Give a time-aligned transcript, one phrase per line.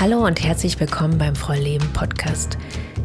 [0.00, 2.56] Hallo und herzlich willkommen beim Frau Leben Podcast.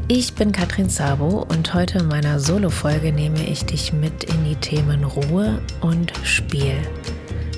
[0.07, 4.55] Ich bin Katrin Sabo und heute in meiner Solo-Folge nehme ich dich mit in die
[4.57, 6.77] Themen Ruhe und Spiel.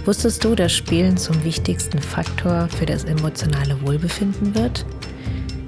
[0.06, 4.86] Wusstest du, dass Spielen zum wichtigsten Faktor für das emotionale Wohlbefinden wird?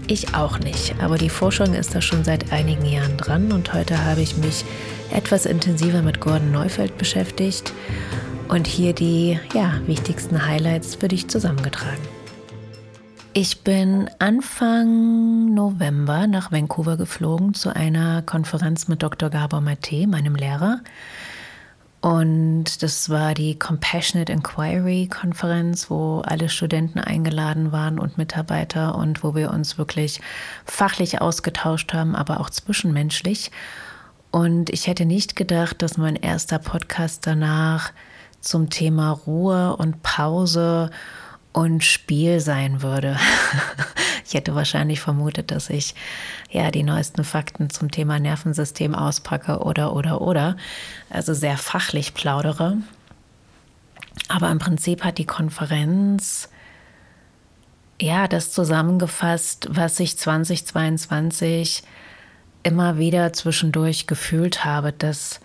[0.07, 4.01] Ich auch nicht, aber die Forschung ist da schon seit einigen Jahren dran und heute
[4.05, 4.63] habe ich mich
[5.11, 7.73] etwas intensiver mit Gordon Neufeld beschäftigt
[8.47, 12.16] und hier die ja, wichtigsten Highlights für dich zusammengetragen.
[13.39, 19.29] Ich bin Anfang November nach Vancouver geflogen zu einer Konferenz mit Dr.
[19.29, 20.79] Gabor Mate, meinem Lehrer.
[22.01, 29.23] Und das war die Compassionate Inquiry Konferenz, wo alle Studenten eingeladen waren und Mitarbeiter und
[29.23, 30.19] wo wir uns wirklich
[30.65, 33.51] fachlich ausgetauscht haben, aber auch zwischenmenschlich.
[34.31, 37.91] Und ich hätte nicht gedacht, dass mein erster Podcast danach
[38.41, 41.26] zum Thema Ruhe und Pause und
[41.81, 43.17] Spiel sein würde.
[44.25, 45.95] ich hätte wahrscheinlich vermutet, dass ich
[46.51, 50.55] ja die neuesten Fakten zum Thema Nervensystem auspacke oder oder oder,
[51.09, 52.77] also sehr fachlich plaudere.
[54.27, 56.49] Aber im Prinzip hat die Konferenz
[57.99, 61.81] ja das zusammengefasst, was ich 2022
[62.61, 65.39] immer wieder zwischendurch gefühlt habe, dass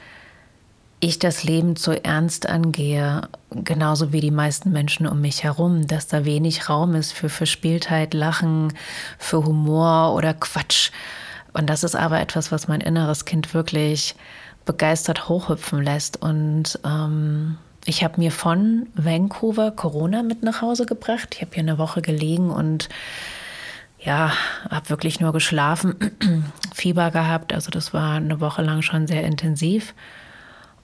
[1.02, 6.06] ich das Leben zu ernst angehe, genauso wie die meisten Menschen um mich herum, dass
[6.06, 8.72] da wenig Raum ist für Verspieltheit, Lachen,
[9.18, 10.92] für Humor oder Quatsch.
[11.54, 14.14] Und das ist aber etwas, was mein inneres Kind wirklich
[14.64, 16.22] begeistert hochhüpfen lässt.
[16.22, 21.34] Und ähm, ich habe mir von Vancouver Corona mit nach Hause gebracht.
[21.34, 22.88] Ich habe hier eine Woche gelegen und
[23.98, 24.32] ja,
[24.70, 25.96] habe wirklich nur geschlafen,
[26.72, 27.52] Fieber gehabt.
[27.52, 29.94] Also das war eine Woche lang schon sehr intensiv.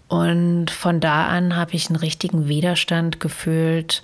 [0.09, 4.03] Und von da an habe ich einen richtigen Widerstand gefühlt,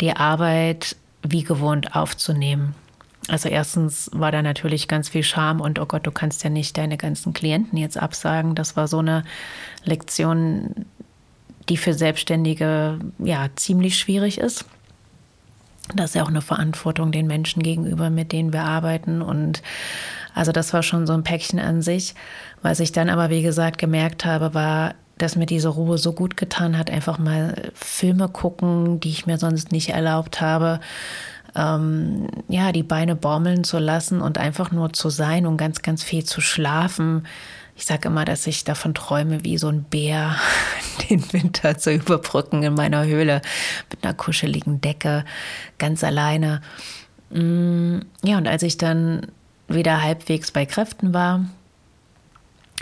[0.00, 2.74] die Arbeit wie gewohnt aufzunehmen.
[3.28, 6.76] Also erstens war da natürlich ganz viel Scham und oh Gott, du kannst ja nicht
[6.78, 8.54] deine ganzen Klienten jetzt absagen.
[8.54, 9.24] Das war so eine
[9.84, 10.86] Lektion,
[11.68, 14.64] die für Selbstständige ja ziemlich schwierig ist.
[15.94, 19.22] Das ist ja auch eine Verantwortung den Menschen gegenüber, mit denen wir arbeiten.
[19.22, 19.62] Und
[20.34, 22.14] also das war schon so ein Päckchen an sich.
[22.62, 26.36] Was ich dann aber, wie gesagt, gemerkt habe, war, dass mir diese Ruhe so gut
[26.36, 30.80] getan hat, einfach mal Filme gucken, die ich mir sonst nicht erlaubt habe.
[31.54, 36.02] Ähm, ja, die Beine baumeln zu lassen und einfach nur zu sein und ganz, ganz
[36.02, 37.26] viel zu schlafen.
[37.76, 40.36] Ich sage immer, dass ich davon träume, wie so ein Bär
[41.10, 43.40] den Winter zu überbrücken in meiner Höhle
[43.90, 45.24] mit einer kuscheligen Decke,
[45.78, 46.60] ganz alleine.
[47.30, 49.26] Mm, ja, und als ich dann
[49.68, 51.44] wieder halbwegs bei Kräften war,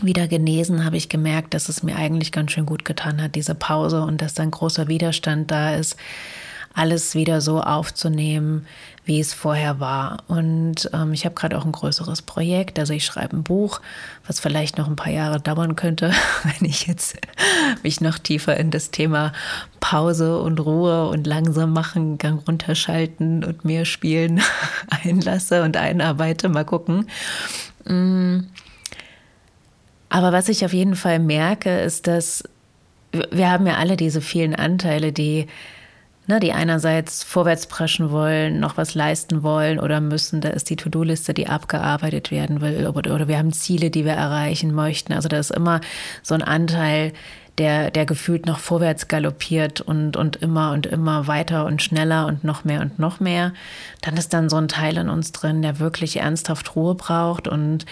[0.03, 3.55] wieder genesen, habe ich gemerkt, dass es mir eigentlich ganz schön gut getan hat, diese
[3.55, 5.97] Pause und dass dann großer Widerstand da ist,
[6.75, 8.67] alles wieder so aufzunehmen,
[9.05, 10.25] wie es vorher war.
[10.27, 12.79] Und ähm, ich habe gerade auch ein größeres Projekt.
[12.79, 13.81] Also ich schreibe ein Buch,
[14.27, 16.13] was vielleicht noch ein paar Jahre dauern könnte,
[16.43, 17.17] wenn ich jetzt
[17.85, 19.33] mich noch tiefer in das Thema
[19.79, 24.41] Pause und Ruhe und langsam machen, Gang runterschalten und mehr spielen
[25.05, 26.49] einlasse und einarbeite.
[26.49, 27.09] Mal gucken.
[27.85, 28.41] Mm.
[30.15, 32.45] Aber was ich auf jeden Fall merke, ist, dass
[33.33, 35.49] wir haben ja alle diese vielen Anteile, die,
[36.29, 40.41] ne, die einerseits vorwärts preschen wollen, noch was leisten wollen oder müssen.
[40.41, 42.87] Da ist die To-Do-Liste, die abgearbeitet werden will.
[42.87, 45.13] Oder, wir haben Ziele, die wir erreichen möchten.
[45.13, 45.81] Also da ist immer
[46.23, 47.13] so ein Anteil,
[47.59, 52.45] der, der gefühlt noch vorwärts galoppiert und, und immer und immer weiter und schneller und
[52.45, 53.53] noch mehr und noch mehr.
[54.01, 57.85] Dann ist dann so ein Teil in uns drin, der wirklich ernsthaft Ruhe braucht und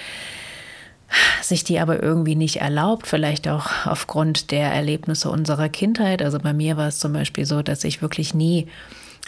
[1.42, 6.22] sich die aber irgendwie nicht erlaubt, vielleicht auch aufgrund der Erlebnisse unserer Kindheit.
[6.22, 8.68] Also bei mir war es zum Beispiel so, dass ich wirklich nie,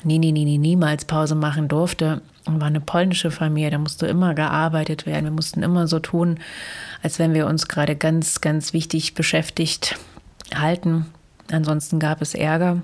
[0.03, 2.23] nie, nie, nie, nie niemals Pause machen durfte.
[2.47, 5.25] Und war eine polnische Familie, da musste immer gearbeitet werden.
[5.25, 6.41] Wir mussten immer so tun,
[7.03, 9.97] als wenn wir uns gerade ganz, ganz wichtig beschäftigt
[10.55, 11.07] halten.
[11.51, 12.83] Ansonsten gab es Ärger.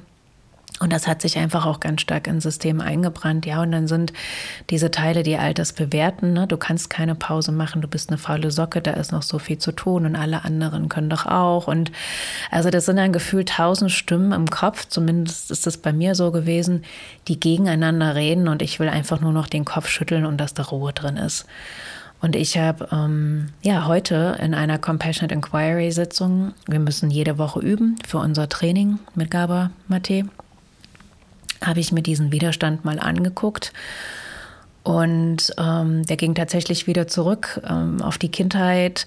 [0.82, 3.44] Und das hat sich einfach auch ganz stark ins System eingebrannt.
[3.44, 4.14] Ja, und dann sind
[4.70, 6.32] diese Teile, die all das bewerten.
[6.32, 6.46] Ne?
[6.46, 9.58] Du kannst keine Pause machen, du bist eine faule Socke, da ist noch so viel
[9.58, 11.68] zu tun und alle anderen können doch auch.
[11.68, 11.92] Und
[12.50, 16.32] also das sind dann gefühlt tausend Stimmen im Kopf, zumindest ist das bei mir so
[16.32, 16.82] gewesen,
[17.28, 20.62] die gegeneinander reden und ich will einfach nur noch den Kopf schütteln und dass da
[20.62, 21.44] Ruhe drin ist.
[22.22, 27.60] Und ich habe ähm, ja heute in einer Compassionate Inquiry Sitzung, wir müssen jede Woche
[27.60, 30.24] üben für unser Training mit Gaba Mate
[31.64, 33.72] habe ich mir diesen Widerstand mal angeguckt.
[34.82, 39.06] Und ähm, der ging tatsächlich wieder zurück ähm, auf die Kindheit.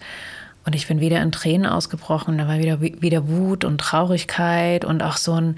[0.66, 2.38] Und ich bin wieder in Tränen ausgebrochen.
[2.38, 5.58] Da war wieder, wieder Wut und Traurigkeit und auch so ein,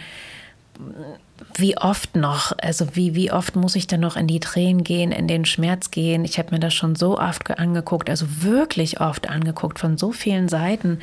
[1.55, 5.11] wie oft noch, also wie, wie oft muss ich denn noch in die Tränen gehen,
[5.11, 6.25] in den Schmerz gehen?
[6.25, 10.47] Ich habe mir das schon so oft angeguckt, also wirklich oft angeguckt, von so vielen
[10.47, 10.99] Seiten.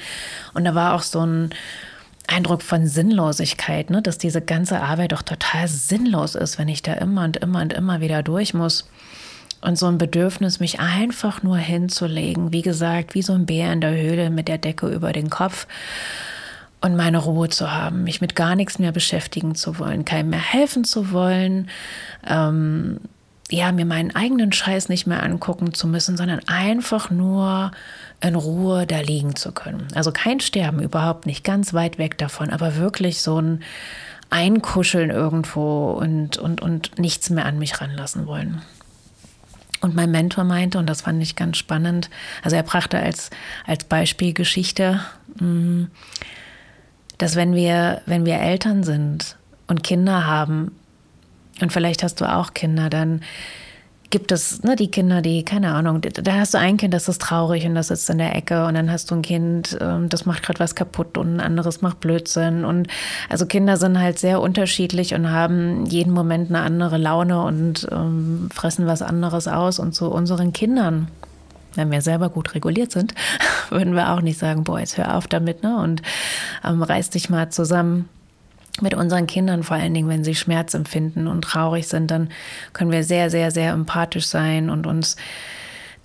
[0.55, 1.51] Und da war auch so ein
[2.27, 4.03] Eindruck von Sinnlosigkeit, ne?
[4.03, 7.73] dass diese ganze Arbeit doch total sinnlos ist, wenn ich da immer und immer und
[7.73, 8.89] immer wieder durch muss.
[9.61, 13.81] Und so ein Bedürfnis, mich einfach nur hinzulegen, wie gesagt, wie so ein Bär in
[13.81, 15.67] der Höhle mit der Decke über den Kopf
[16.81, 20.41] und meine Ruhe zu haben, mich mit gar nichts mehr beschäftigen zu wollen, keinem mehr
[20.41, 21.69] helfen zu wollen,
[22.27, 22.99] ähm,
[23.53, 27.73] ja, mir meinen eigenen Scheiß nicht mehr angucken zu müssen, sondern einfach nur
[28.21, 29.89] in Ruhe da liegen zu können.
[29.95, 33.63] Also kein Sterben, überhaupt nicht, ganz weit weg davon, aber wirklich so ein
[34.31, 38.63] Einkuscheln irgendwo und, und, und nichts mehr an mich ranlassen wollen.
[39.83, 42.09] Und mein Mentor meinte, und das fand ich ganz spannend,
[42.43, 43.31] also er brachte als,
[43.67, 45.01] als Beispiel Geschichte,
[45.39, 45.85] mm,
[47.19, 50.71] dass wenn wir, wenn wir Eltern sind und Kinder haben,
[51.61, 53.21] und vielleicht hast du auch Kinder, dann
[54.13, 57.21] gibt es ne, die Kinder, die, keine Ahnung, da hast du ein Kind, das ist
[57.23, 60.27] traurig und das sitzt in der Ecke und dann hast du ein Kind, ähm, das
[60.27, 62.65] macht gerade was kaputt und ein anderes macht Blödsinn.
[62.65, 62.89] Und
[63.31, 68.51] also Kinder sind halt sehr unterschiedlich und haben jeden Moment eine andere Laune und ähm,
[68.55, 69.79] fressen was anderes aus.
[69.79, 71.09] Und zu unseren Kindern,
[71.75, 73.15] wenn wir selber gut reguliert sind,
[73.71, 75.79] würden wir auch nicht sagen, boah, jetzt hör auf damit, ne?
[75.79, 76.03] Und
[76.65, 78.11] ähm, reiß dich mal zusammen
[78.81, 82.31] mit unseren Kindern, vor allen Dingen, wenn sie Schmerz empfinden und traurig sind, dann
[82.73, 85.17] können wir sehr, sehr, sehr empathisch sein und uns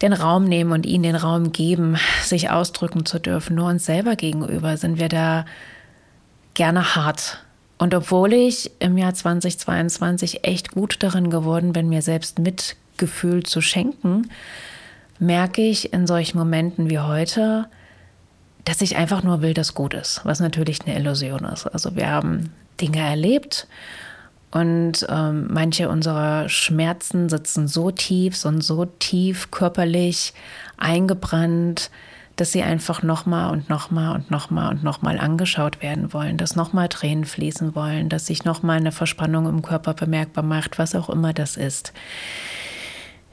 [0.02, 3.56] den Raum nehmen und ihnen den Raum geben, sich ausdrücken zu dürfen.
[3.56, 5.46] Nur uns selber gegenüber sind wir da
[6.54, 7.44] gerne hart.
[7.78, 13.62] Und obwohl ich im Jahr 2022 echt gut darin geworden bin, mir selbst Mitgefühl zu
[13.62, 14.30] schenken,
[15.20, 17.68] merke ich in solchen Momenten wie heute,
[18.68, 21.68] dass ich einfach nur will, dass gut ist, was natürlich eine Illusion ist.
[21.68, 23.66] Also wir haben Dinge erlebt
[24.52, 30.34] und ähm, manche unserer Schmerzen sitzen so tief, sind so tief körperlich
[30.76, 31.92] eingebrannt,
[32.36, 36.90] dass sie einfach nochmal und nochmal und nochmal und nochmal angeschaut werden wollen, dass nochmal
[36.90, 41.32] Tränen fließen wollen, dass sich nochmal eine Verspannung im Körper bemerkbar macht, was auch immer
[41.32, 41.94] das ist.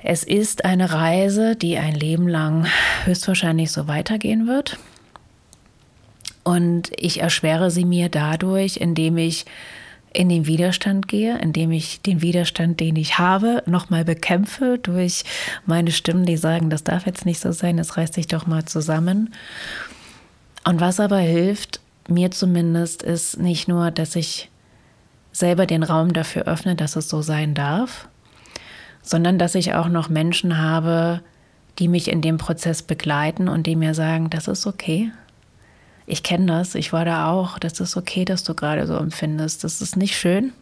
[0.01, 2.67] Es ist eine Reise, die ein Leben lang
[3.05, 4.79] höchstwahrscheinlich so weitergehen wird.
[6.45, 9.47] Und ich erschwere sie mir dadurch, indem ich
[10.13, 15.25] in den Widerstand gehe, indem ich den Widerstand, den ich habe, nochmal bekämpfe durch
[15.67, 18.65] meine Stimmen, die sagen, das darf jetzt nicht so sein, das reißt sich doch mal
[18.65, 19.35] zusammen.
[20.65, 24.51] Und was aber hilft, mir zumindest, ist nicht nur, dass ich
[25.33, 28.09] selber den Raum dafür öffne, dass es so sein darf,
[29.03, 31.23] sondern dass ich auch noch Menschen habe,
[31.81, 35.11] die mich in dem Prozess begleiten und die mir sagen, das ist okay,
[36.07, 39.65] ich kenne das, ich war da auch, das ist okay, dass du gerade so empfindest.
[39.65, 40.53] Das ist nicht schön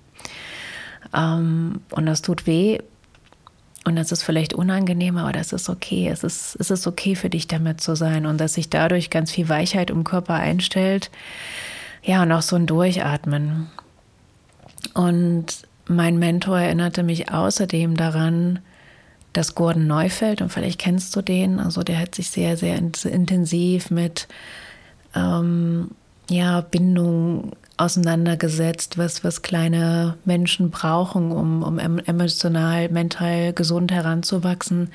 [1.15, 2.79] ähm, und das tut weh
[3.85, 6.09] und das ist vielleicht unangenehm, aber das ist okay.
[6.09, 9.33] Es ist, es ist okay für dich damit zu sein und dass sich dadurch ganz
[9.33, 11.11] viel Weichheit im Körper einstellt.
[12.05, 13.69] Ja, und auch so ein Durchatmen.
[14.95, 15.47] Und
[15.87, 18.61] mein Mentor erinnerte mich außerdem daran,
[19.33, 23.91] dass Gordon Neufeld, und vielleicht kennst du den, also der hat sich sehr, sehr intensiv
[23.91, 24.29] mit
[25.15, 25.91] ähm,
[26.29, 34.91] ja, Bindung auseinandergesetzt, was, was kleine Menschen brauchen, um, um emotional, mental gesund heranzuwachsen.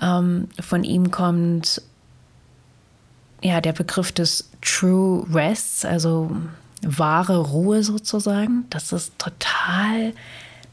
[0.00, 1.82] Ähm, von ihm kommt
[3.42, 6.30] ja der Begriff des True Rests, also
[6.82, 10.12] wahre Ruhe sozusagen, dass es total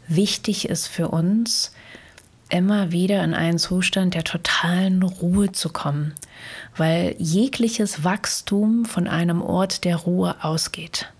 [0.07, 1.71] wichtig ist für uns,
[2.49, 6.13] immer wieder in einen Zustand der totalen Ruhe zu kommen,
[6.75, 11.11] weil jegliches Wachstum von einem Ort der Ruhe ausgeht.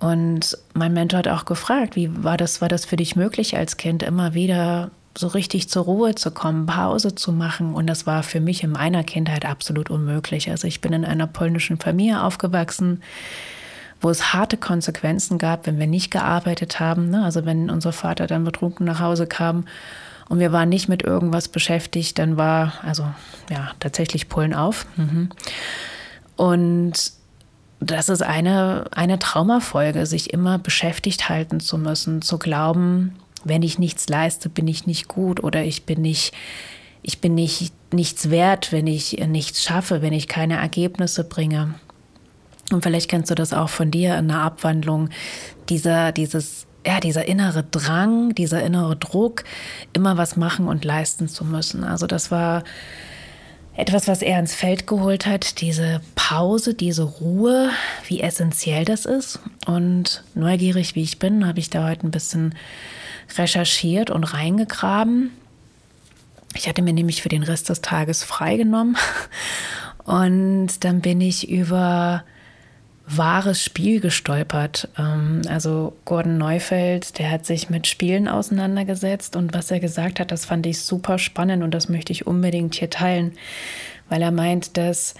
[0.00, 3.76] Und mein Mentor hat auch gefragt, wie war das, war das für dich möglich als
[3.76, 7.74] Kind, immer wieder so richtig zur Ruhe zu kommen, Pause zu machen.
[7.74, 10.50] Und das war für mich in meiner Kindheit absolut unmöglich.
[10.50, 13.00] Also ich bin in einer polnischen Familie aufgewachsen,
[14.00, 17.10] wo es harte Konsequenzen gab, wenn wir nicht gearbeitet haben.
[17.10, 17.22] Ne?
[17.22, 19.66] Also wenn unser Vater dann betrunken nach Hause kam
[20.32, 23.04] und wir waren nicht mit irgendwas beschäftigt, dann war, also
[23.50, 24.86] ja, tatsächlich Pullen auf.
[24.96, 25.28] Mhm.
[26.36, 27.12] Und
[27.80, 33.78] das ist eine, eine Traumafolge, sich immer beschäftigt halten zu müssen, zu glauben, wenn ich
[33.78, 36.32] nichts leiste, bin ich nicht gut oder ich bin nicht,
[37.02, 41.74] ich bin nicht nichts wert, wenn ich nichts schaffe, wenn ich keine Ergebnisse bringe.
[42.70, 45.10] Und vielleicht kennst du das auch von dir in der Abwandlung,
[45.68, 49.44] dieser, dieses ja, dieser innere Drang, dieser innere Druck,
[49.92, 51.84] immer was machen und leisten zu müssen.
[51.84, 52.64] Also das war
[53.74, 57.70] etwas, was er ins Feld geholt hat, diese Pause, diese Ruhe,
[58.06, 59.40] wie essentiell das ist.
[59.66, 62.54] Und neugierig wie ich bin, habe ich da heute ein bisschen
[63.36, 65.30] recherchiert und reingegraben.
[66.54, 68.96] Ich hatte mir nämlich für den Rest des Tages freigenommen.
[70.04, 72.24] Und dann bin ich über
[73.16, 74.88] wahres Spiel gestolpert.
[74.98, 80.30] Ähm, also Gordon Neufeld, der hat sich mit Spielen auseinandergesetzt und was er gesagt hat,
[80.30, 83.32] das fand ich super spannend und das möchte ich unbedingt hier teilen,
[84.08, 85.14] weil er meint, dass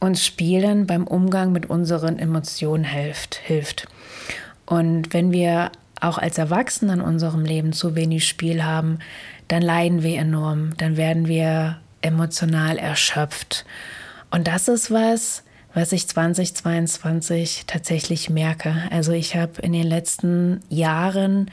[0.00, 3.36] uns Spielen beim Umgang mit unseren Emotionen hilft.
[3.36, 3.86] hilft.
[4.66, 5.70] Und wenn wir
[6.00, 8.98] auch als Erwachsene in unserem Leben zu wenig Spiel haben,
[9.48, 13.64] dann leiden wir enorm, dann werden wir emotional erschöpft.
[14.30, 18.74] Und das ist was, was ich 2022 tatsächlich merke.
[18.90, 21.50] Also ich habe in den letzten Jahren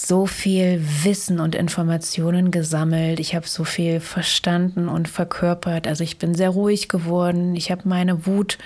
[0.00, 3.18] so viel Wissen und Informationen gesammelt.
[3.18, 5.88] Ich habe so viel verstanden und verkörpert.
[5.88, 7.56] Also ich bin sehr ruhig geworden.
[7.56, 8.58] Ich habe meine Wut,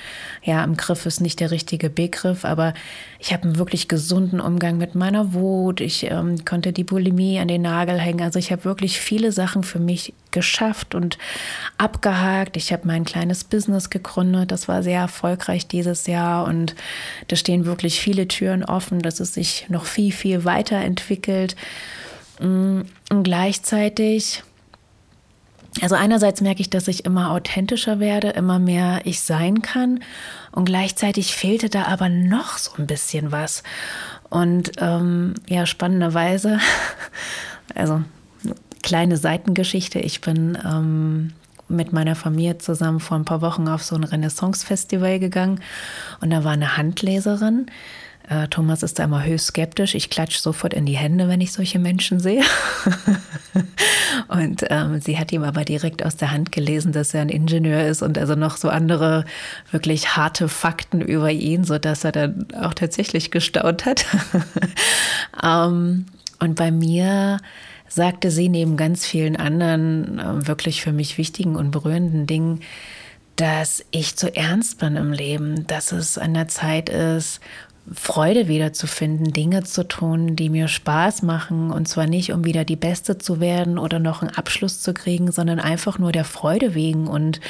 [0.43, 2.75] ja, im Griff ist nicht der richtige Begriff, aber
[3.19, 5.81] ich habe einen wirklich gesunden Umgang mit meiner Wut.
[5.81, 8.21] Ich ähm, konnte die Bulimie an den Nagel hängen.
[8.21, 11.17] Also ich habe wirklich viele Sachen für mich geschafft und
[11.79, 12.59] abgehakt.
[12.59, 14.51] Ich habe mein kleines Business gegründet.
[14.51, 16.75] Das war sehr erfolgreich dieses Jahr und
[17.29, 21.22] da stehen wirklich viele Türen offen, dass es sich noch viel, viel weiterentwickelt.
[22.41, 24.43] Mm, und gleichzeitig
[25.81, 30.01] also einerseits merke ich, dass ich immer authentischer werde, immer mehr ich sein kann
[30.51, 33.63] und gleichzeitig fehlte da aber noch so ein bisschen was.
[34.29, 36.59] Und ähm, ja, spannenderweise,
[37.75, 38.03] also
[38.83, 39.99] kleine Seitengeschichte.
[39.99, 41.33] Ich bin ähm,
[41.69, 45.61] mit meiner Familie zusammen vor ein paar Wochen auf so ein Renaissance-Festival gegangen
[46.21, 47.67] und da war eine Handleserin.
[48.29, 49.95] Äh, Thomas ist da immer höchst skeptisch.
[49.95, 52.43] Ich klatsche sofort in die Hände, wenn ich solche Menschen sehe.
[54.29, 57.85] und ähm, sie hat ihm aber direkt aus der Hand gelesen, dass er ein Ingenieur
[57.85, 59.25] ist und also noch so andere
[59.71, 64.07] wirklich harte Fakten über ihn, sodass er dann auch tatsächlich gestaunt hat.
[65.43, 66.07] ähm,
[66.39, 67.39] und bei mir
[67.89, 72.61] sagte sie neben ganz vielen anderen äh, wirklich für mich wichtigen und berührenden Dingen,
[73.37, 77.41] dass ich zu ernst bin im Leben, dass es an der Zeit ist,
[77.91, 81.71] Freude wiederzufinden, Dinge zu tun, die mir Spaß machen.
[81.71, 85.33] Und zwar nicht, um wieder die Beste zu werden oder noch einen Abschluss zu kriegen,
[85.33, 87.09] sondern einfach nur der Freude wegen.
[87.09, 87.41] Und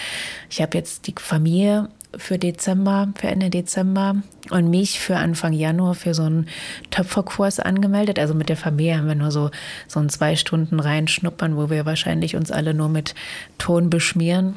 [0.48, 4.16] ich habe jetzt die Familie für Dezember, für Ende Dezember
[4.50, 6.46] und mich für Anfang Januar für so einen
[6.90, 8.18] Töpferkurs angemeldet.
[8.18, 9.50] Also mit der Familie haben wir nur so,
[9.86, 13.14] so ein zwei Stunden reinschnuppern, wo wir wahrscheinlich uns alle nur mit
[13.58, 14.56] Ton beschmieren.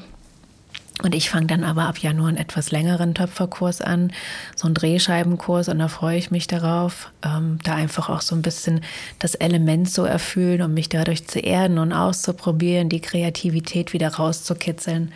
[1.04, 4.14] Und ich fange dann aber ab Januar einen etwas längeren Töpferkurs an,
[4.56, 8.42] so einen Drehscheibenkurs und da freue ich mich darauf, ähm, da einfach auch so ein
[8.42, 8.82] bisschen
[9.20, 15.12] das Element zu erfüllen und mich dadurch zu erden und auszuprobieren, die Kreativität wieder rauszukitzeln.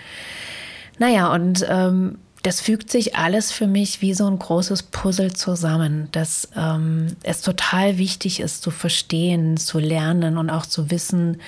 [0.98, 6.08] Naja, und ähm, das fügt sich alles für mich wie so ein großes Puzzle zusammen,
[6.12, 11.42] dass ähm, es total wichtig ist zu verstehen, zu lernen und auch zu wissen,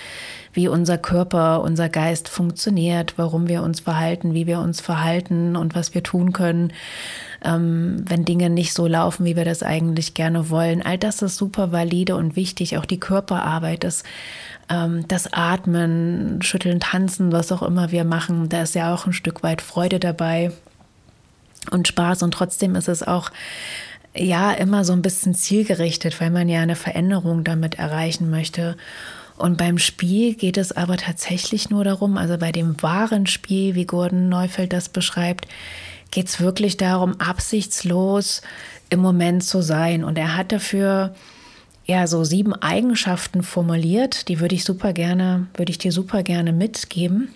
[0.54, 5.76] wie unser Körper, unser Geist funktioniert, warum wir uns verhalten, wie wir uns verhalten und
[5.76, 6.74] was wir tun können,
[7.44, 10.82] ähm, wenn Dinge nicht so laufen, wie wir das eigentlich gerne wollen.
[10.82, 12.78] All das ist super valide und wichtig.
[12.78, 14.04] Auch die Körperarbeit, das,
[14.70, 19.14] ähm, das Atmen, Schütteln, Tanzen, was auch immer wir machen, da ist ja auch ein
[19.14, 20.52] Stück weit Freude dabei
[21.70, 23.32] und Spaß und trotzdem ist es auch
[24.16, 28.76] ja immer so ein bisschen zielgerichtet, weil man ja eine Veränderung damit erreichen möchte.
[29.42, 33.86] Und beim Spiel geht es aber tatsächlich nur darum, also bei dem wahren Spiel, wie
[33.86, 35.48] Gordon Neufeld das beschreibt,
[36.12, 38.44] geht es wirklich darum, absichtslos
[38.92, 40.04] im Moment zu sein.
[40.04, 41.16] Und er hat dafür
[41.86, 46.54] ja so sieben Eigenschaften formuliert, die würde ich super gerne, würde ich dir super gerne
[46.54, 47.34] mitgeben,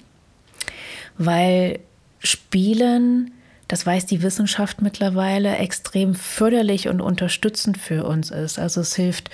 [1.17, 1.79] weil
[2.19, 3.31] Spielen
[3.67, 8.59] das weiß die Wissenschaft mittlerweile, extrem förderlich und unterstützend für uns ist.
[8.59, 9.31] Also es hilft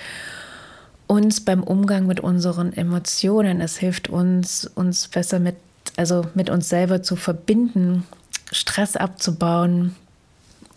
[1.06, 3.60] uns beim Umgang mit unseren Emotionen.
[3.60, 5.56] Es hilft uns, uns besser mit,
[5.96, 8.04] also mit uns selber zu verbinden,
[8.50, 9.94] Stress abzubauen.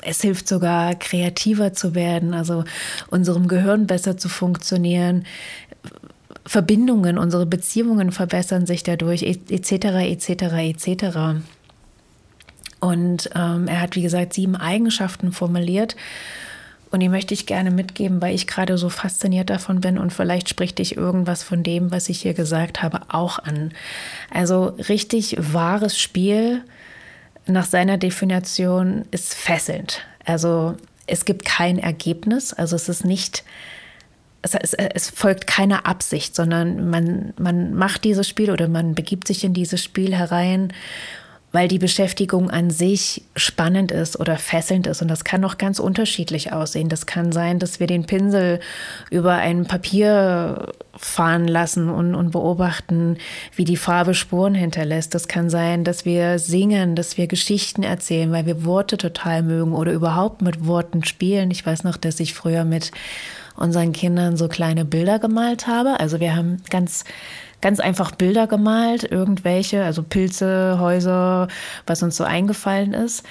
[0.01, 2.63] Es hilft sogar, kreativer zu werden, also
[3.09, 5.25] unserem Gehirn besser zu funktionieren.
[6.45, 11.17] Verbindungen, unsere Beziehungen verbessern sich dadurch, etc., etc., etc.
[12.79, 15.95] Und ähm, er hat, wie gesagt, sieben Eigenschaften formuliert.
[16.95, 20.47] Und die möchte ich gerne mitgeben, weil ich gerade so fasziniert davon bin und vielleicht
[20.47, 23.73] spricht dich irgendwas von dem, was ich hier gesagt habe, auch an.
[24.33, 26.61] Also richtig wahres Spiel
[27.47, 30.03] nach seiner Definition ist fesselnd.
[30.23, 33.43] Also es gibt kein Ergebnis, also es ist nicht
[34.41, 39.43] es, es, folgt keiner Absicht, sondern man, man macht dieses Spiel oder man begibt sich
[39.43, 40.71] in dieses Spiel herein
[41.55, 45.01] weil die Beschäftigung an sich spannend ist oder fesselnd ist.
[45.01, 46.89] Und das kann auch ganz unterschiedlich aussehen.
[46.89, 48.59] Das kann sein, dass wir den Pinsel
[49.09, 53.19] über ein Papier fahren lassen und, und beobachten,
[53.55, 55.15] wie die Farbe Spuren hinterlässt.
[55.15, 59.71] Das kann sein, dass wir singen, dass wir Geschichten erzählen, weil wir Worte total mögen
[59.71, 61.51] oder überhaupt mit Worten spielen.
[61.51, 62.91] Ich weiß noch, dass ich früher mit
[63.55, 66.01] unseren Kindern so kleine Bilder gemalt habe.
[66.01, 67.05] Also wir haben ganz
[67.65, 71.47] ganz einfach Bilder gemalt, irgendwelche, also Pilze, Häuser,
[71.87, 73.23] was uns so eingefallen ist.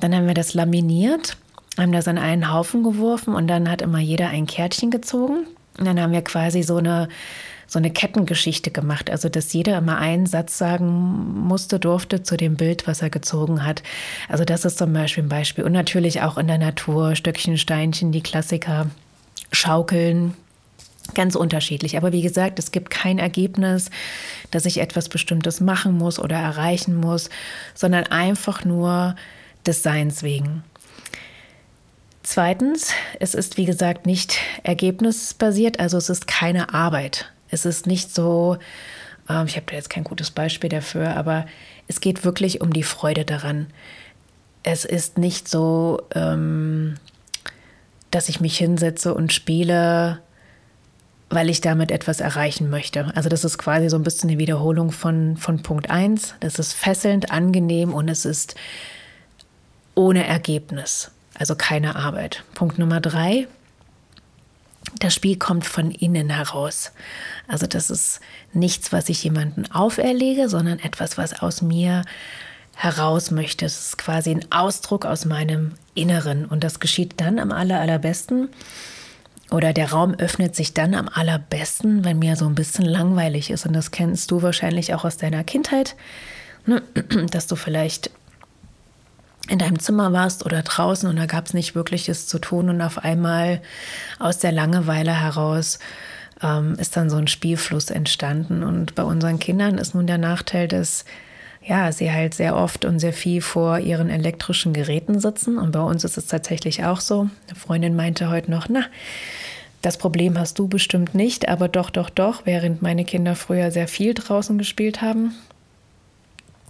[0.00, 1.36] Dann haben wir das laminiert,
[1.76, 5.46] haben das an einen Haufen geworfen und dann hat immer jeder ein Kärtchen gezogen.
[5.78, 7.10] Und dann haben wir quasi so eine
[7.66, 10.86] so eine Kettengeschichte gemacht, also dass jeder immer einen Satz sagen
[11.46, 13.82] musste, durfte zu dem Bild, was er gezogen hat.
[14.26, 15.64] Also das ist zum Beispiel ein Beispiel.
[15.64, 18.86] Und natürlich auch in der Natur, Stöckchen, Steinchen, die Klassiker,
[19.52, 20.34] Schaukeln,
[21.14, 21.96] Ganz unterschiedlich.
[21.96, 23.90] Aber wie gesagt, es gibt kein Ergebnis,
[24.50, 27.28] dass ich etwas Bestimmtes machen muss oder erreichen muss,
[27.74, 29.16] sondern einfach nur
[29.66, 30.64] des Seins wegen.
[32.22, 37.32] Zweitens, es ist wie gesagt nicht ergebnisbasiert, also es ist keine Arbeit.
[37.50, 38.58] Es ist nicht so,
[39.28, 41.46] äh, ich habe da jetzt kein gutes Beispiel dafür, aber
[41.88, 43.66] es geht wirklich um die Freude daran.
[44.62, 46.94] Es ist nicht so, ähm,
[48.12, 50.20] dass ich mich hinsetze und spiele
[51.32, 53.10] weil ich damit etwas erreichen möchte.
[53.14, 56.34] Also das ist quasi so ein bisschen eine Wiederholung von, von Punkt 1.
[56.40, 58.54] Das ist fesselnd, angenehm und es ist
[59.94, 62.44] ohne Ergebnis, also keine Arbeit.
[62.54, 63.46] Punkt Nummer 3.
[64.98, 66.92] Das Spiel kommt von innen heraus.
[67.48, 68.20] Also das ist
[68.52, 72.04] nichts, was ich jemandem auferlege, sondern etwas, was aus mir
[72.74, 73.64] heraus möchte.
[73.64, 76.44] Es ist quasi ein Ausdruck aus meinem Inneren.
[76.44, 78.48] Und das geschieht dann am aller, allerbesten,
[79.52, 83.66] oder der Raum öffnet sich dann am allerbesten, wenn mir so ein bisschen langweilig ist.
[83.66, 85.94] Und das kennst du wahrscheinlich auch aus deiner Kindheit,
[86.66, 86.82] ne?
[87.30, 88.10] dass du vielleicht
[89.48, 92.80] in deinem Zimmer warst oder draußen und da gab es nicht wirkliches zu tun und
[92.80, 93.60] auf einmal
[94.20, 95.80] aus der Langeweile heraus
[96.42, 98.62] ähm, ist dann so ein Spielfluss entstanden.
[98.62, 101.04] Und bei unseren Kindern ist nun der Nachteil, dass
[101.64, 105.58] ja, sie halt sehr oft und sehr viel vor ihren elektrischen Geräten sitzen.
[105.58, 107.28] Und bei uns ist es tatsächlich auch so.
[107.48, 108.84] Eine Freundin meinte heute noch, na,
[109.80, 113.88] das Problem hast du bestimmt nicht, aber doch, doch, doch, während meine Kinder früher sehr
[113.88, 115.34] viel draußen gespielt haben,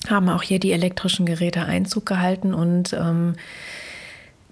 [0.08, 3.34] haben auch hier die elektrischen Geräte Einzug gehalten und ähm,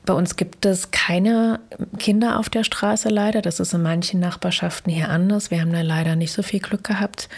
[0.07, 1.61] bei uns gibt es keine
[1.99, 3.43] Kinder auf der Straße leider.
[3.43, 5.51] Das ist in manchen Nachbarschaften hier anders.
[5.51, 7.29] Wir haben da leider nicht so viel Glück gehabt.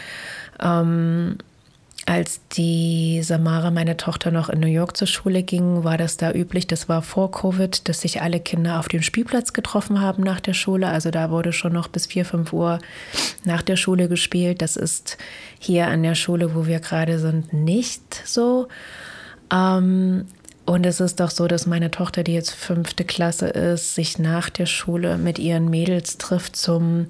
[0.60, 1.38] Ähm,
[2.06, 6.32] als die Samara, meine Tochter, noch in New York zur Schule ging, war das da
[6.32, 10.40] üblich, das war vor Covid, dass sich alle Kinder auf dem Spielplatz getroffen haben nach
[10.40, 10.88] der Schule.
[10.88, 12.78] Also da wurde schon noch bis 4, 5 Uhr
[13.44, 14.62] nach der Schule gespielt.
[14.62, 15.16] Das ist
[15.58, 18.68] hier an der Schule, wo wir gerade sind, nicht so.
[19.52, 20.26] Ähm,
[20.64, 24.48] und es ist doch so, dass meine Tochter, die jetzt fünfte Klasse ist, sich nach
[24.48, 27.08] der Schule mit ihren Mädels trifft zum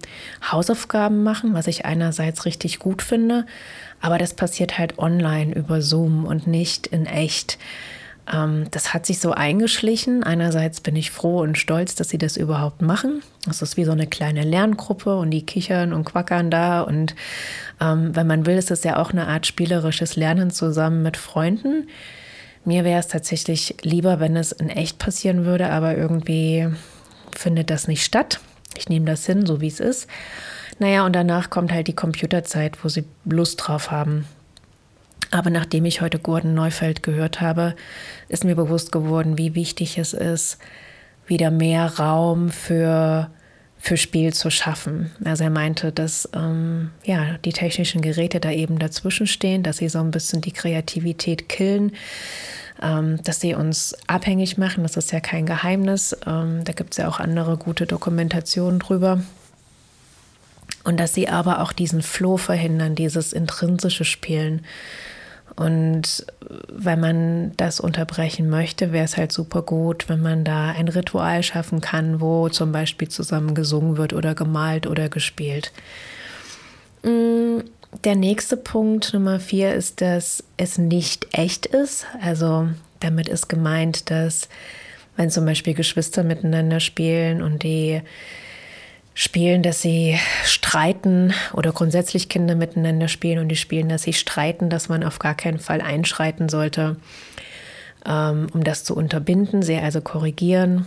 [0.50, 3.44] Hausaufgaben machen, was ich einerseits richtig gut finde,
[4.02, 7.56] aber das passiert halt online über Zoom und nicht in echt.
[8.30, 10.24] Ähm, das hat sich so eingeschlichen.
[10.24, 13.22] Einerseits bin ich froh und stolz, dass sie das überhaupt machen.
[13.46, 16.82] Das ist wie so eine kleine Lerngruppe und die kichern und quackern da.
[16.82, 17.14] Und
[17.80, 21.88] ähm, wenn man will, ist es ja auch eine Art spielerisches Lernen zusammen mit Freunden.
[22.64, 26.68] Mir wäre es tatsächlich lieber, wenn es in echt passieren würde, aber irgendwie
[27.34, 28.40] findet das nicht statt.
[28.76, 30.08] Ich nehme das hin, so wie es ist.
[30.78, 34.26] Naja, und danach kommt halt die Computerzeit, wo sie Lust drauf haben.
[35.30, 37.74] Aber nachdem ich heute Gordon Neufeld gehört habe,
[38.28, 40.58] ist mir bewusst geworden, wie wichtig es ist,
[41.26, 43.30] wieder mehr Raum für,
[43.78, 45.10] für Spiel zu schaffen.
[45.24, 49.88] Also er meinte, dass ähm, ja, die technischen Geräte da eben dazwischen stehen, dass sie
[49.88, 51.92] so ein bisschen die Kreativität killen
[52.82, 54.82] ähm, dass sie uns abhängig machen.
[54.82, 56.16] Das ist ja kein Geheimnis.
[56.26, 59.20] Ähm, da gibt es ja auch andere gute Dokumentationen drüber.
[60.84, 64.64] Und dass sie aber auch diesen Flow verhindern, dieses intrinsische Spielen.
[65.54, 66.26] Und
[66.68, 71.42] wenn man das unterbrechen möchte, wäre es halt super gut, wenn man da ein Ritual
[71.42, 75.72] schaffen kann, wo zum Beispiel zusammen gesungen wird oder gemalt oder gespielt.
[77.02, 77.58] Mm,
[78.04, 82.06] der nächste Punkt, Nummer vier, ist, dass es nicht echt ist.
[82.22, 82.68] Also
[83.00, 84.48] damit ist gemeint, dass
[85.16, 88.00] wenn zum Beispiel Geschwister miteinander spielen und die
[89.14, 94.70] spielen, dass sie streiten oder grundsätzlich Kinder miteinander spielen und die spielen, dass sie streiten,
[94.70, 96.96] dass man auf gar keinen Fall einschreiten sollte,
[98.06, 100.86] ähm, um das zu unterbinden, sie also korrigieren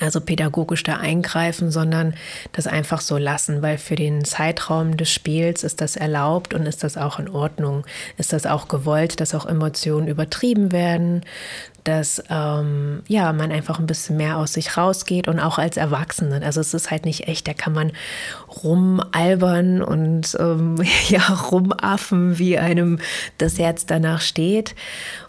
[0.00, 2.14] also pädagogisch da eingreifen, sondern
[2.52, 6.82] das einfach so lassen, weil für den Zeitraum des Spiels ist das erlaubt und ist
[6.82, 7.84] das auch in Ordnung.
[8.16, 11.22] Ist das auch gewollt, dass auch Emotionen übertrieben werden,
[11.84, 16.44] dass ähm, ja man einfach ein bisschen mehr aus sich rausgeht und auch als Erwachsene.
[16.44, 17.92] Also es ist halt nicht echt, da kann man
[18.64, 22.98] rumalbern und ähm, ja rumaffen, wie einem
[23.38, 24.74] das Herz danach steht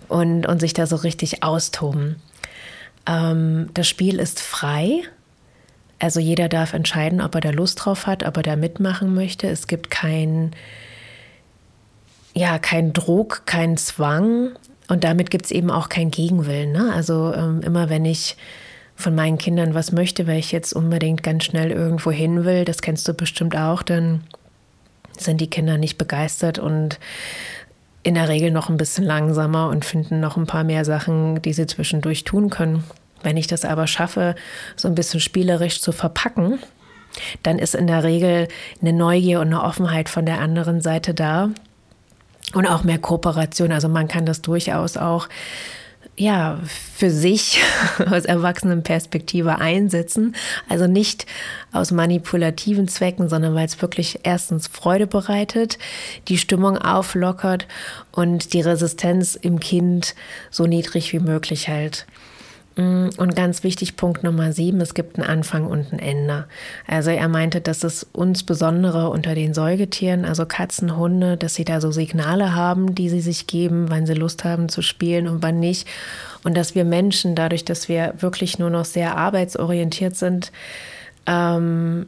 [0.08, 2.16] und, und sich da so richtig austoben.
[3.06, 5.02] Ähm, das Spiel ist frei.
[6.00, 9.48] Also jeder darf entscheiden, ob er da Lust drauf hat, ob er da mitmachen möchte.
[9.48, 10.52] Es gibt kein,
[12.34, 14.52] ja, kein Druck, kein Zwang.
[14.88, 16.72] Und damit gibt es eben auch keinen Gegenwillen.
[16.72, 16.92] Ne?
[16.94, 18.38] Also ähm, immer wenn ich
[18.96, 22.82] von meinen Kindern was möchte, weil ich jetzt unbedingt ganz schnell irgendwo hin will, das
[22.82, 24.24] kennst du bestimmt auch, dann
[25.18, 27.00] sind die Kinder nicht begeistert und
[28.04, 31.54] in der Regel noch ein bisschen langsamer und finden noch ein paar mehr Sachen, die
[31.54, 32.84] sie zwischendurch tun können.
[33.24, 34.36] Wenn ich das aber schaffe,
[34.76, 36.60] so ein bisschen spielerisch zu verpacken,
[37.44, 38.48] dann ist in der Regel
[38.82, 41.50] eine Neugier und eine Offenheit von der anderen Seite da
[42.56, 43.72] und auch mehr Kooperation.
[43.72, 45.28] Also man kann das durchaus auch
[46.18, 46.62] ja,
[46.96, 47.62] für sich
[48.10, 50.36] aus Erwachsenenperspektive einsetzen.
[50.70, 51.26] Also nicht
[51.74, 55.78] aus manipulativen Zwecken, sondern weil es wirklich erstens Freude bereitet,
[56.30, 57.68] die Stimmung auflockert
[58.12, 60.16] und die Resistenz im Kind
[60.50, 62.06] so niedrig wie möglich hält.
[62.78, 66.46] Mm, und ganz wichtig, Punkt Nummer sieben, es gibt einen Anfang und ein Ende.
[66.88, 71.64] Also er meinte, dass es uns besondere unter den Säugetieren, also Katzen, Hunde, dass sie
[71.64, 75.42] da so Signale haben, die sie sich geben, wann sie Lust haben zu spielen und
[75.42, 75.88] wann nicht.
[76.44, 80.52] Und dass wir Menschen, dadurch, dass wir wirklich nur noch sehr arbeitsorientiert sind,
[81.28, 82.08] ähm,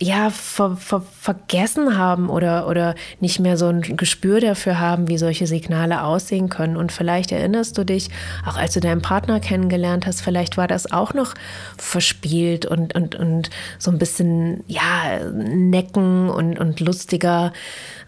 [0.00, 5.18] ja, ver, ver, vergessen haben oder, oder nicht mehr so ein Gespür dafür haben, wie
[5.18, 6.76] solche Signale aussehen können.
[6.76, 8.08] Und vielleicht erinnerst du dich,
[8.46, 11.34] auch als du deinen Partner kennengelernt hast, vielleicht war das auch noch
[11.76, 17.52] verspielt und, und, und so ein bisschen, ja, necken und, und lustiger.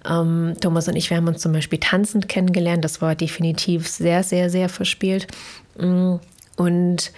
[0.08, 2.84] Ähm, Thomas und ich, wir haben uns zum Beispiel tanzend kennengelernt.
[2.84, 5.26] Das war definitiv sehr, sehr, sehr verspielt.
[5.76, 6.16] Mm,
[6.56, 7.12] und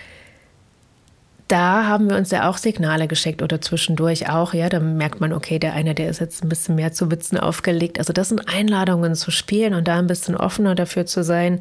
[1.53, 5.35] da haben wir uns ja auch Signale geschickt oder zwischendurch auch, ja, da merkt man,
[5.35, 7.99] okay, der eine, der ist jetzt ein bisschen mehr zu Witzen aufgelegt.
[7.99, 11.61] Also das sind Einladungen zu spielen und da ein bisschen offener dafür zu sein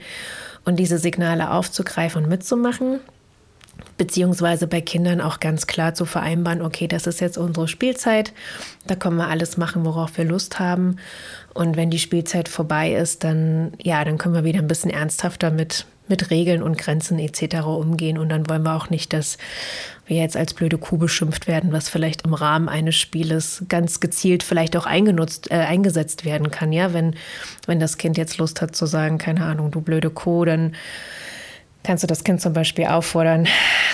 [0.63, 3.01] und diese Signale aufzugreifen und mitzumachen.
[3.97, 8.31] Beziehungsweise bei Kindern auch ganz klar zu vereinbaren, okay, das ist jetzt unsere Spielzeit,
[8.87, 10.99] da können wir alles machen, worauf wir Lust haben.
[11.53, 15.51] Und wenn die Spielzeit vorbei ist, dann, ja, dann können wir wieder ein bisschen ernsthafter
[15.51, 17.65] mit mit Regeln und Grenzen etc.
[17.65, 18.17] umgehen.
[18.17, 19.37] Und dann wollen wir auch nicht, dass
[20.05, 24.43] wir jetzt als blöde Kuh beschimpft werden, was vielleicht im Rahmen eines Spieles ganz gezielt
[24.43, 26.73] vielleicht auch eingenutzt, äh, eingesetzt werden kann.
[26.73, 27.15] Ja, wenn,
[27.65, 30.75] wenn das Kind jetzt Lust hat zu sagen, keine Ahnung, du blöde Kuh, dann
[31.83, 33.47] kannst du das Kind zum Beispiel auffordern,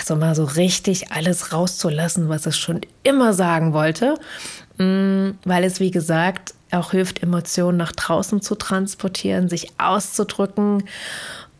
[0.04, 4.14] so mal so richtig alles rauszulassen, was es schon immer sagen wollte,
[4.78, 10.84] mm, weil es, wie gesagt, auch hilft, Emotionen nach draußen zu transportieren, sich auszudrücken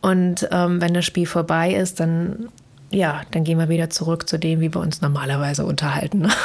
[0.01, 2.49] und ähm, wenn das Spiel vorbei ist, dann
[2.91, 6.27] ja, dann gehen wir wieder zurück zu dem, wie wir uns normalerweise unterhalten.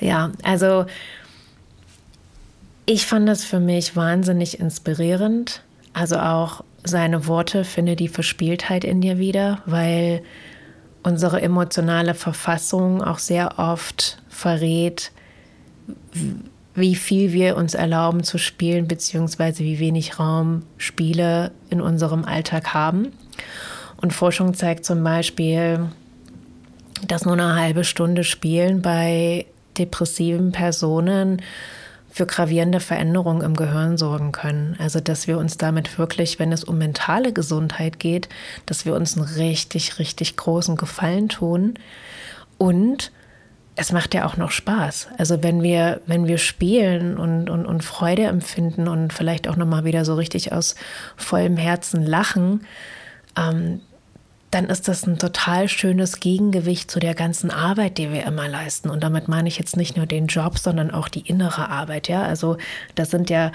[0.00, 0.86] Ja, also
[2.86, 5.62] ich fand das für mich wahnsinnig inspirierend.
[5.92, 10.22] Also auch seine Worte, finde die Verspieltheit in dir wieder, weil
[11.02, 15.12] unsere emotionale Verfassung auch sehr oft verrät,
[16.74, 22.74] wie viel wir uns erlauben zu spielen, beziehungsweise wie wenig Raum Spiele in unserem Alltag
[22.74, 23.12] haben.
[23.96, 25.88] Und Forschung zeigt zum Beispiel,
[27.06, 29.46] dass nur eine halbe Stunde Spielen bei
[29.78, 31.42] depressiven Personen
[32.10, 34.76] für gravierende Veränderungen im Gehirn sorgen können.
[34.78, 38.28] Also dass wir uns damit wirklich, wenn es um mentale Gesundheit geht,
[38.66, 41.74] dass wir uns einen richtig, richtig großen Gefallen tun
[42.56, 43.10] und
[43.76, 45.08] es macht ja auch noch Spaß.
[45.18, 49.84] Also wenn wir, wenn wir spielen und, und, und Freude empfinden und vielleicht auch nochmal
[49.84, 50.76] wieder so richtig aus
[51.16, 52.64] vollem Herzen lachen,
[53.36, 53.80] ähm,
[54.52, 58.88] dann ist das ein total schönes Gegengewicht zu der ganzen Arbeit, die wir immer leisten.
[58.88, 62.06] Und damit meine ich jetzt nicht nur den Job, sondern auch die innere Arbeit.
[62.06, 62.56] Ja, also
[62.94, 63.50] das sind ja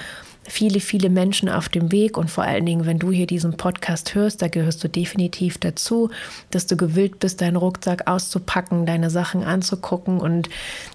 [0.49, 4.15] viele, viele Menschen auf dem Weg und vor allen Dingen, wenn du hier diesen Podcast
[4.15, 6.09] hörst, da gehörst du definitiv dazu,
[6.51, 10.49] dass du gewillt bist, deinen Rucksack auszupacken, deine Sachen anzugucken und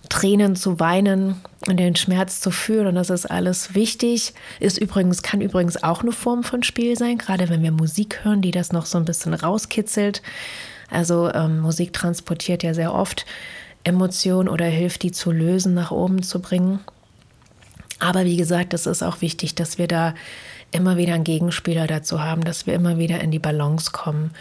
[0.09, 1.37] Tränen zu weinen
[1.69, 4.35] und den Schmerz zu fühlen und das ist alles wichtig.
[4.61, 8.43] Ist übrigens, kann übrigens auch eine Form von Spiel sein, gerade wenn wir Musik hören,
[8.43, 10.21] die das noch so ein bisschen rauskitzelt.
[10.91, 13.25] Also ähm, Musik transportiert ja sehr oft
[13.85, 16.81] Emotionen oder hilft, die zu lösen, nach oben zu bringen.
[17.99, 20.15] Aber wie gesagt, es ist auch wichtig, dass wir da
[20.73, 24.33] immer wieder einen Gegenspieler dazu haben, dass wir immer wieder in die Balance kommen.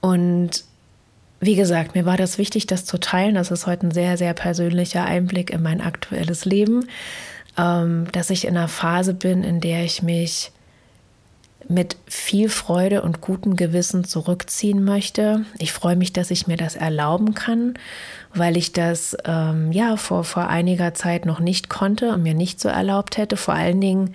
[0.00, 0.64] Und
[1.40, 3.34] wie gesagt, mir war das wichtig, das zu teilen.
[3.34, 6.88] Das ist heute ein sehr, sehr persönlicher Einblick in mein aktuelles Leben,
[7.58, 10.52] ähm, dass ich in einer Phase bin, in der ich mich
[11.68, 15.44] mit viel Freude und gutem Gewissen zurückziehen möchte.
[15.58, 17.74] Ich freue mich, dass ich mir das erlauben kann,
[18.34, 22.60] weil ich das ähm, ja vor, vor einiger Zeit noch nicht konnte und mir nicht
[22.60, 23.36] so erlaubt hätte.
[23.36, 24.14] Vor allen Dingen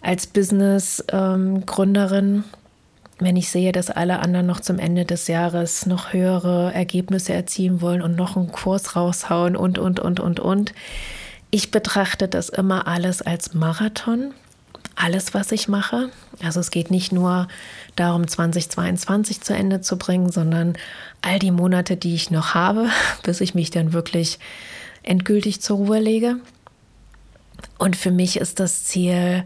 [0.00, 2.44] als Business-Gründerin, ähm,
[3.18, 7.80] wenn ich sehe, dass alle anderen noch zum Ende des Jahres noch höhere Ergebnisse erzielen
[7.80, 10.74] wollen und noch einen Kurs raushauen und, und, und, und, und.
[11.50, 14.32] Ich betrachte das immer alles als Marathon
[14.96, 16.10] alles, was ich mache.
[16.42, 17.48] Also es geht nicht nur
[17.96, 20.74] darum, 2022 zu Ende zu bringen, sondern
[21.22, 22.88] all die Monate, die ich noch habe,
[23.22, 24.38] bis ich mich dann wirklich
[25.02, 26.36] endgültig zur Ruhe lege.
[27.78, 29.44] Und für mich ist das Ziel,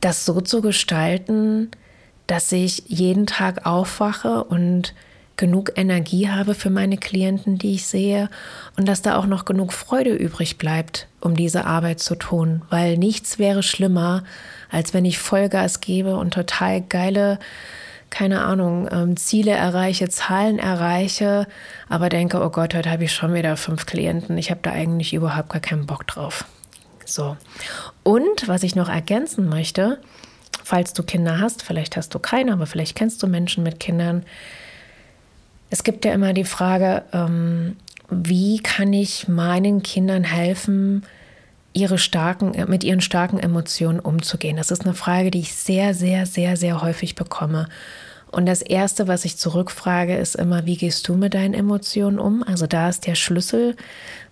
[0.00, 1.70] das so zu gestalten,
[2.26, 4.94] dass ich jeden Tag aufwache und
[5.36, 8.28] genug Energie habe für meine Klienten, die ich sehe
[8.76, 12.96] und dass da auch noch genug Freude übrig bleibt, um diese Arbeit zu tun, weil
[12.96, 14.24] nichts wäre schlimmer,
[14.70, 17.38] als wenn ich Vollgas gebe und total geile,
[18.08, 21.46] keine Ahnung, ähm, Ziele erreiche, Zahlen erreiche,
[21.88, 25.12] aber denke, oh Gott, heute habe ich schon wieder fünf Klienten, ich habe da eigentlich
[25.12, 26.46] überhaupt gar keinen Bock drauf.
[27.04, 27.36] So.
[28.02, 30.00] Und was ich noch ergänzen möchte,
[30.64, 34.24] falls du Kinder hast, vielleicht hast du keine, aber vielleicht kennst du Menschen mit Kindern,
[35.70, 37.76] es gibt ja immer die Frage, ähm,
[38.08, 41.04] wie kann ich meinen Kindern helfen,
[41.72, 44.56] ihre starken, mit ihren starken Emotionen umzugehen?
[44.56, 47.68] Das ist eine Frage, die ich sehr, sehr, sehr, sehr häufig bekomme.
[48.30, 52.42] Und das Erste, was ich zurückfrage, ist immer, wie gehst du mit deinen Emotionen um?
[52.42, 53.76] Also da ist der Schlüssel.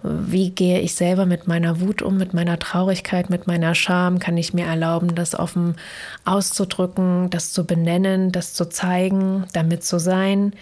[0.03, 4.19] Wie gehe ich selber mit meiner Wut um, mit meiner Traurigkeit, mit meiner Scham?
[4.19, 5.77] Kann ich mir erlauben, das offen
[6.25, 10.53] auszudrücken, das zu benennen, das zu zeigen, damit zu sein?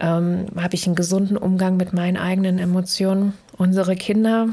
[0.00, 3.32] Ähm, habe ich einen gesunden Umgang mit meinen eigenen Emotionen.
[3.56, 4.48] Unsere Kinder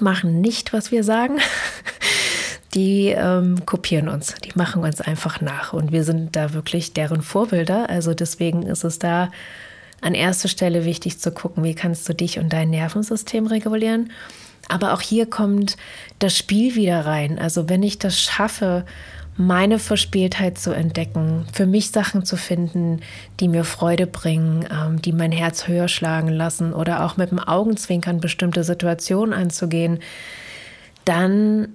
[0.00, 1.38] machen nicht, was wir sagen.
[2.74, 7.22] Die ähm, kopieren uns, die machen uns einfach nach und wir sind da wirklich deren
[7.22, 7.88] Vorbilder.
[7.88, 9.30] Also deswegen ist es da
[10.02, 14.12] an erster Stelle wichtig zu gucken, wie kannst du dich und dein Nervensystem regulieren.
[14.68, 15.78] Aber auch hier kommt
[16.18, 17.38] das Spiel wieder rein.
[17.38, 18.84] Also wenn ich das schaffe,
[19.36, 23.00] meine Verspieltheit zu entdecken, für mich Sachen zu finden,
[23.38, 27.38] die mir Freude bringen, ähm, die mein Herz höher schlagen lassen oder auch mit dem
[27.38, 30.00] Augenzwinkern bestimmte Situationen anzugehen,
[31.04, 31.68] dann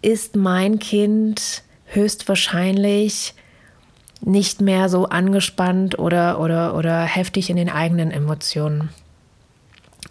[0.00, 3.34] ist mein Kind höchstwahrscheinlich
[4.20, 8.90] nicht mehr so angespannt oder, oder, oder heftig in den eigenen Emotionen.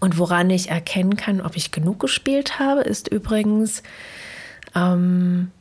[0.01, 3.81] Und woran ich erkennen kann, ob ich genug gespielt habe, ist übrigens,
[4.75, 5.51] ähm,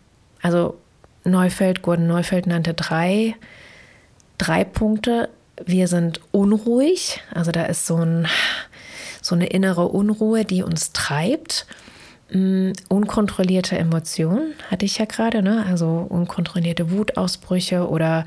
[0.43, 0.77] also
[1.25, 3.35] Neufeld, Gordon Neufeld nannte drei,
[4.39, 5.29] drei Punkte.
[5.65, 8.27] Wir sind unruhig, also da ist so, ein,
[9.23, 11.67] so eine innere Unruhe, die uns treibt.
[12.31, 15.65] Mm, unkontrollierte Emotionen hatte ich ja gerade, ne?
[15.69, 18.25] also unkontrollierte Wutausbrüche oder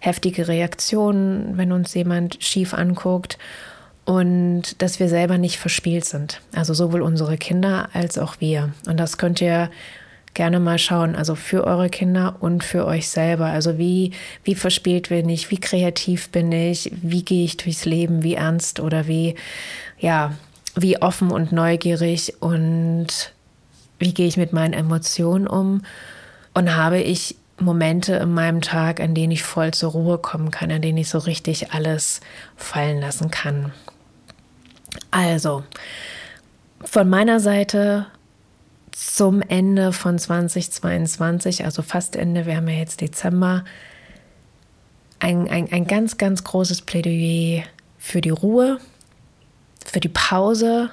[0.00, 3.38] heftige Reaktionen, wenn uns jemand schief anguckt
[4.04, 6.40] und dass wir selber nicht verspielt sind.
[6.54, 8.72] Also sowohl unsere Kinder als auch wir.
[8.86, 9.70] Und das könnt ihr
[10.38, 13.46] gerne mal schauen, also für eure Kinder und für euch selber.
[13.46, 14.12] Also wie,
[14.44, 18.78] wie verspielt bin ich, wie kreativ bin ich, wie gehe ich durchs Leben, wie ernst
[18.78, 19.34] oder wie,
[19.98, 20.32] ja,
[20.76, 23.32] wie offen und neugierig und
[23.98, 25.82] wie gehe ich mit meinen Emotionen um
[26.54, 30.70] und habe ich Momente in meinem Tag, an denen ich voll zur Ruhe kommen kann,
[30.70, 32.20] an denen ich so richtig alles
[32.54, 33.72] fallen lassen kann.
[35.10, 35.64] Also,
[36.84, 38.06] von meiner Seite
[38.98, 43.64] zum Ende von 2022, also fast Ende, wir haben ja jetzt Dezember,
[45.20, 47.62] ein, ein, ein ganz, ganz großes Plädoyer
[47.96, 48.80] für die Ruhe,
[49.84, 50.90] für die Pause,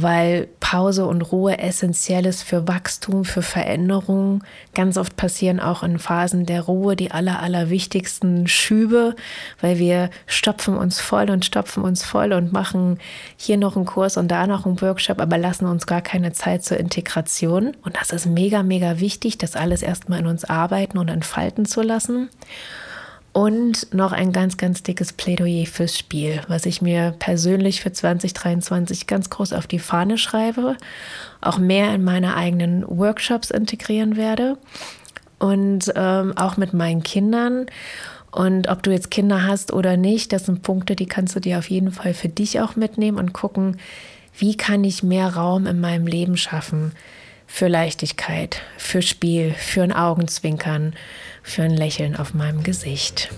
[0.00, 4.44] weil Pause und Ruhe essentiell ist für Wachstum, für Veränderung.
[4.72, 9.16] Ganz oft passieren auch in Phasen der Ruhe die aller, allerwichtigsten Schübe,
[9.60, 13.00] weil wir stopfen uns voll und stopfen uns voll und machen
[13.36, 16.62] hier noch einen Kurs und da noch einen Workshop, aber lassen uns gar keine Zeit
[16.62, 17.76] zur Integration.
[17.82, 21.82] Und das ist mega, mega wichtig, das alles erstmal in uns arbeiten und entfalten zu
[21.82, 22.30] lassen.
[23.32, 29.06] Und noch ein ganz, ganz dickes Plädoyer fürs Spiel, was ich mir persönlich für 2023
[29.06, 30.76] ganz groß auf die Fahne schreibe,
[31.40, 34.56] auch mehr in meine eigenen Workshops integrieren werde
[35.38, 37.66] und ähm, auch mit meinen Kindern.
[38.30, 41.58] Und ob du jetzt Kinder hast oder nicht, das sind Punkte, die kannst du dir
[41.58, 43.78] auf jeden Fall für dich auch mitnehmen und gucken,
[44.36, 46.92] wie kann ich mehr Raum in meinem Leben schaffen
[47.48, 50.94] für Leichtigkeit, für Spiel, für ein Augenzwinkern,
[51.42, 53.30] für ein Lächeln auf meinem Gesicht.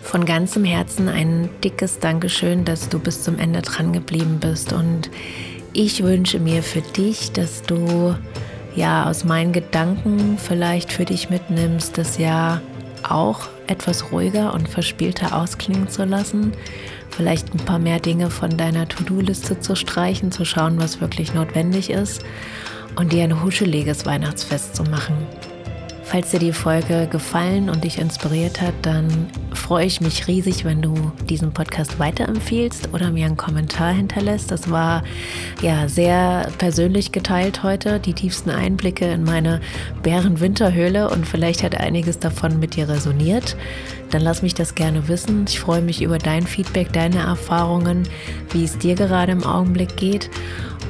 [0.00, 4.72] Von ganzem Herzen ein dickes Dankeschön, dass du bis zum Ende dran geblieben bist.
[4.72, 5.10] Und
[5.74, 8.16] ich wünsche mir für dich, dass du
[8.76, 12.62] ja aus meinen Gedanken vielleicht für dich mitnimmst, das Jahr
[13.02, 16.52] auch etwas ruhiger und verspielter ausklingen zu lassen.
[17.16, 21.90] Vielleicht ein paar mehr Dinge von deiner To-Do-Liste zu streichen, zu schauen, was wirklich notwendig
[21.90, 22.24] ist
[22.96, 25.14] und dir ein huscheliges Weihnachtsfest zu machen.
[26.04, 30.82] Falls dir die Folge gefallen und dich inspiriert hat, dann freue ich mich riesig, wenn
[30.82, 30.94] du
[31.28, 34.50] diesen Podcast weiterempfiehlst oder mir einen Kommentar hinterlässt.
[34.50, 35.02] Das war
[35.62, 39.60] ja sehr persönlich geteilt heute, die tiefsten Einblicke in meine
[40.02, 43.56] Bärenwinterhöhle und vielleicht hat einiges davon mit dir resoniert.
[44.10, 45.46] Dann lass mich das gerne wissen.
[45.48, 48.06] Ich freue mich über dein Feedback, deine Erfahrungen,
[48.52, 50.30] wie es dir gerade im Augenblick geht.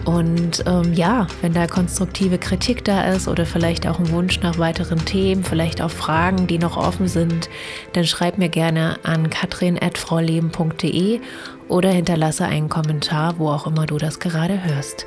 [0.04, 4.58] Und ähm, ja, wenn da konstruktive Kritik da ist oder vielleicht auch ein Wunsch nach
[4.58, 7.48] weiteren Themen, vielleicht auch Fragen, die noch offen sind,
[7.92, 11.20] dann schreib mir gerne an katrin.frauleben.de
[11.68, 15.06] oder hinterlasse einen Kommentar, wo auch immer du das gerade hörst.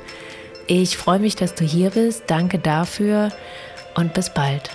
[0.66, 2.24] Ich freue mich, dass du hier bist.
[2.26, 3.30] Danke dafür
[3.94, 4.70] und bis bald.